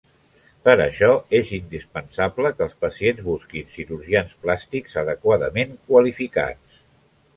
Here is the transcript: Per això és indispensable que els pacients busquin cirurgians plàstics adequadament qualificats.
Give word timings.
Per 0.67 0.73
això 0.85 1.09
és 1.39 1.51
indispensable 1.57 2.51
que 2.55 2.65
els 2.67 2.73
pacients 2.85 3.21
busquin 3.27 3.69
cirurgians 3.77 4.35
plàstics 4.47 4.99
adequadament 5.03 5.77
qualificats. 5.93 6.83